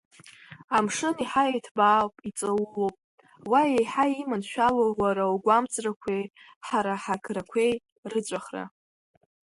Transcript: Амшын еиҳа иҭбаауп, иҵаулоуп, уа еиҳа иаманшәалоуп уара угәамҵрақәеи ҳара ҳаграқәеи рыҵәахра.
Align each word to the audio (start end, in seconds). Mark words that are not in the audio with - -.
Амшын 0.75 1.15
еиҳа 1.19 1.43
иҭбаауп, 1.57 2.15
иҵаулоуп, 2.29 2.95
уа 3.49 3.61
еиҳа 3.73 4.03
иаманшәалоуп 4.09 4.97
уара 5.03 5.25
угәамҵрақәеи 5.33 6.23
ҳара 6.67 6.93
ҳаграқәеи 7.03 7.73
рыҵәахра. 8.11 8.63